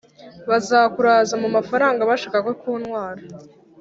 Bazakuraza 0.49 1.33
mumafaranga 1.41 2.01
bashaka 2.09 2.37
kukuntwara 2.47 3.21